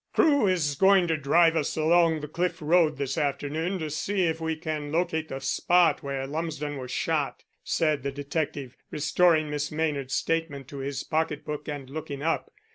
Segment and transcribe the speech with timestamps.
[0.15, 4.55] "Crewe's going to drive us along the cliff road this afternoon to see if we
[4.55, 10.67] can locate the spot where Lumsden was shot," said the detective, restoring Miss Maynard's statement
[10.69, 12.49] to his pocket book and looking up.